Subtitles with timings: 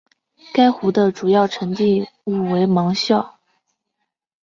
[0.51, 3.37] 该湖的主要沉积物为芒硝。